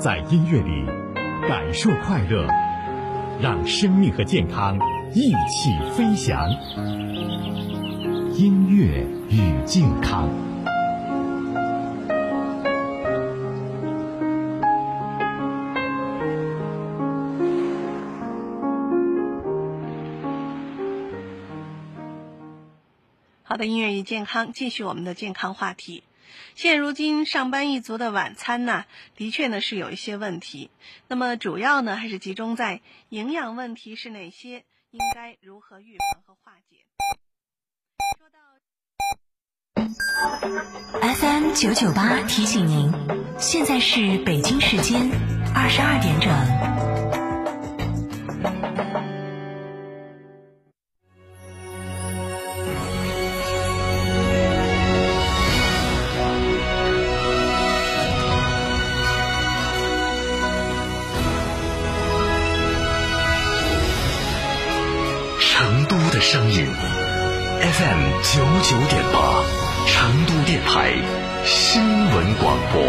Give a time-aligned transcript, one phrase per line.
[0.00, 1.09] 在音乐里
[1.48, 2.46] 感受快乐，
[3.40, 4.78] 让生命和健康
[5.14, 6.48] 一起飞翔。
[8.34, 10.28] 音乐与健康。
[23.42, 26.04] 好的，音乐与健康，继续我们的健康话题。
[26.54, 28.84] 现如今，上班一族的晚餐呢，
[29.16, 30.70] 的确呢是有一些问题。
[31.08, 36.76] 那么主要呢还是集中在营养问题是哪些，应该如何预防和化解。
[38.18, 38.38] 说到
[41.00, 42.92] FM 九九八提醒您，
[43.38, 45.10] 现在是北京时间
[45.54, 46.99] 二十二点整。
[65.40, 69.42] 成都的声音 FM 九九点八，
[69.86, 70.92] 成都电台
[71.46, 72.82] 新闻广播。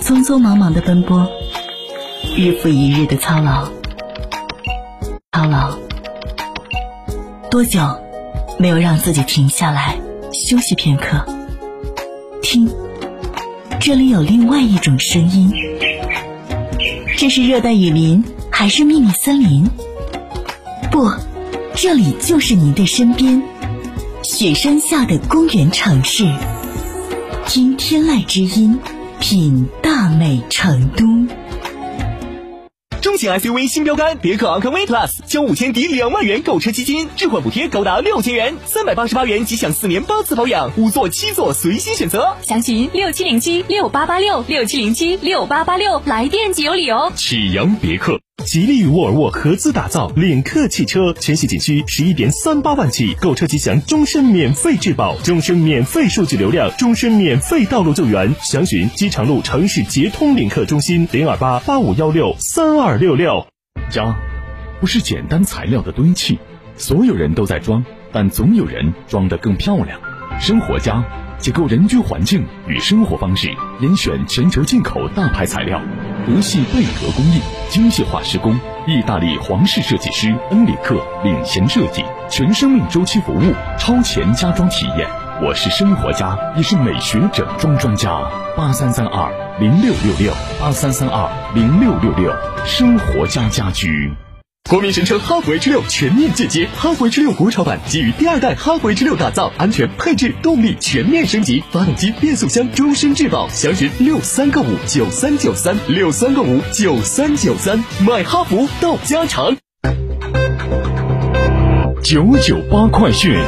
[0.00, 1.30] 匆匆忙忙的奔波，
[2.34, 3.66] 日复一日的操劳，
[5.32, 5.76] 操劳，
[7.50, 7.80] 多久
[8.58, 9.98] 没有让自己停下来
[10.32, 11.26] 休息片刻？
[12.42, 12.70] 听，
[13.78, 15.52] 这里有另外一种声音。
[17.18, 19.66] 这是热带雨林还是秘密森林？
[20.90, 21.10] 不，
[21.74, 23.42] 这里就是您的身边，
[24.22, 26.30] 雪山下的公园城市。
[27.46, 28.78] 听天籁之音，
[29.18, 31.04] 品大美成都。
[33.00, 42.36] 中型 SUV 新标杆别克昂科威 Plus，交五千抵两万元购车基金，置换补贴高达六千元，三百八十八元即享四年八次保养，五座七座随心选择。
[42.42, 47.12] 详询六七零七六八八六六七零七六八八六，来电即有礼哦。
[47.16, 48.20] 启阳别克。
[48.44, 58.32] 吉利与沃尔沃合资打造领克汽车，全系仅需十一点三八万起，购车即享终身免费质保、终身免费数据流量、终身免费道路救援。
[58.42, 63.46] 详询机场路城市捷通领克中心零二八八五幺六三二六六。
[63.90, 64.16] 家，
[64.80, 66.38] 不是简单材料的堆砌，
[66.76, 69.98] 所有人都在装，但总有人装得更漂亮。
[70.40, 71.04] 生活家。
[71.38, 75.78] 解构人居环境与生活方式，严选全球进口大牌材料，
[76.26, 85.06] 德系贝壳工艺，精细化施工，意大利皇室设计师恩里克领衔设计，全生命周期服务，超前家装体验。
[85.42, 88.18] 我是生活家，也是美学整装专家。
[88.56, 92.32] 八三三二零六六六，八三三二零六六六，
[92.64, 94.10] 生活家家居。
[94.68, 109.56] 国民神车哈弗 H 六全面进阶，哈弗 H 六国潮版基于第二代哈弗 H 六打造，安全配置动力全面升级，发动机变速箱终身质保，详询六三个五九三九三六三个五九三九三，买哈弗到家常。
[112.02, 113.38] 九九八快讯，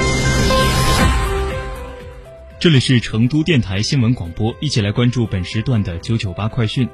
[2.61, 6.89] 这里是成都电台新闻广播，一起来关注本时段的九九八快讯。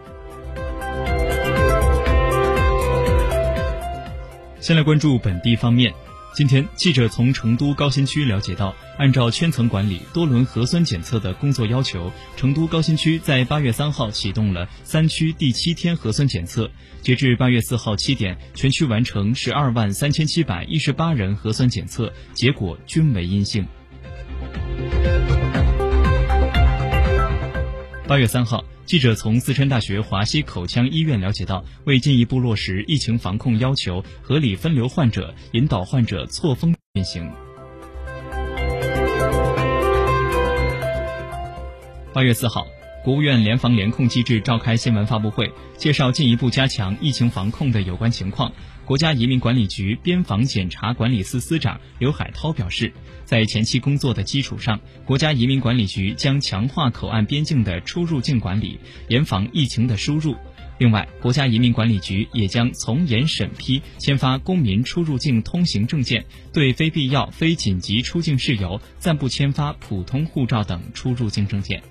[4.65, 5.93] 先来关注本地方面。
[6.35, 16.71] 今天，记者从成都高新区了解到，按照圈层管理、多轮核酸检测的工作要求，成都高新区在八月三号启动了三区第七天核酸检测。
[17.03, 23.67] 截至八月四号七点，全区完成十二万三千七百一十八人核酸检测，结果均为阴性。
[28.15, 28.65] 八月三号。
[28.87, 37.29] 记者从四川大学华西口腔医院了解到，为进一步落实疫情防控要求，合理分流患者，引导患者错峰运行。
[42.13, 42.65] 八月四号。
[43.05, 48.51] 国务院联防联控机制召开新闻发布会，介绍进一步加强疫情防控的有关情况。
[48.87, 52.95] 国家移民管理局边防检查管理司司长刘海涛表示，
[53.27, 60.35] 在前期工作的基础上，国家移民管理局将强化口岸边境的出入境管理，严防疫情的输入。
[60.79, 66.25] 另外，国家移民管理局也将从严审批签发公民出入境通行证件，
[66.55, 71.83] 对非必要、非紧急出境事由暂不签发普通护照等出入境证件。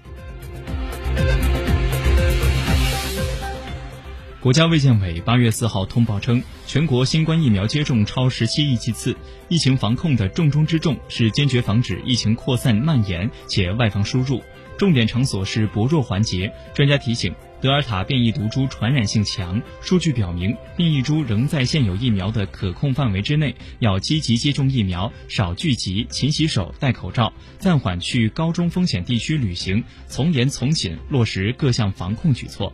[4.39, 9.15] 国家卫健委八月四号通报称，全国新冠疫苗接种超十七亿剂次。
[9.47, 14.43] 疫情防控的重中之重是坚决防止疫情扩散蔓延且外防输入，
[14.77, 16.51] 重点场所是薄弱环节。
[16.73, 17.33] 专家提醒，
[17.63, 32.73] 德尔塔变异毒株传染性强，数据表明，变异株仍在现有疫苗的可控范围之内，要积极接种疫苗，少聚集，勤洗手，戴口罩，暂缓去高中风险地区旅行，从严从紧落实各项防控举措。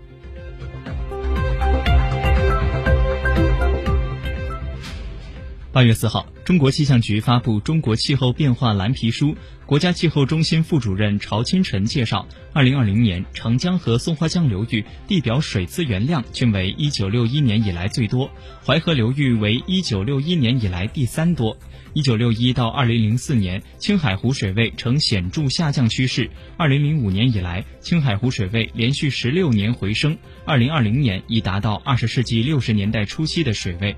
[5.79, 9.27] 八月四号，中国气象局发布《中国气候变化蓝皮书》。
[9.65, 18.29] 国家气候中心副主任曹清晨介绍，二零二零年长江和松花江流域地表水资源量均为一九六一年以来最多，
[18.61, 21.57] 淮河流域为一九六一年以来第三多。
[21.93, 26.29] 一九六一到二零零四年，青海湖水位呈显著下降趋势。
[26.57, 33.95] 二零零五年以来，青海湖水位连续十六年回升，二零二零年已达到二十世纪六十年代初期的水位。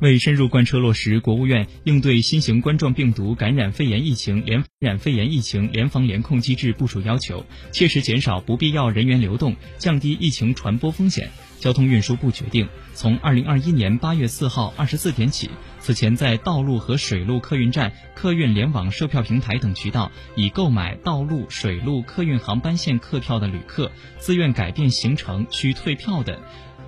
[0.00, 15.50] 为深入贯彻落实国务院应对新型冠状病毒感染肺炎疫情联感染肺炎疫情联防联控机制部署要求，切实减少不必要人员流动，降低疫情传播风险，交通运输部决定，从二零二一年八月四号二十四点起，
[15.80, 26.40] 此前在道路和水路客运站、客运联网售票平台等渠道已购买道路、水路客运航班线客票的旅客，自愿改变行程需退票的，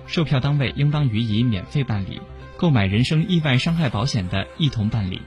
[0.07, 2.19] 售票单位应当予以免费办理。
[2.57, 5.21] 购买人身意外伤害保险的，一同办理。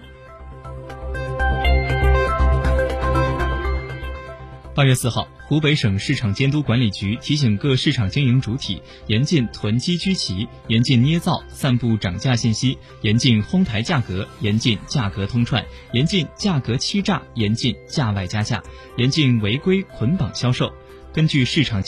[4.75, 18.63] 八月四号，湖北省市场监督管理局提醒各市场经营主体严禁囤积居奇，严禁捏造、散布涨价信息，严禁哄抬价格，严禁价格通串，严禁价格欺诈，严禁价外加价，
[18.99, 20.73] 严禁违规捆绑销售。
[21.13, 21.83] 根据市场。